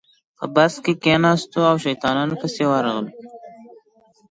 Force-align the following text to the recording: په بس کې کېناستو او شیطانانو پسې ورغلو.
په 0.37 0.45
بس 0.55 0.73
کې 0.85 0.93
کېناستو 1.03 1.59
او 1.69 1.75
شیطانانو 1.83 2.35
پسې 2.41 2.63
ورغلو. 2.67 3.11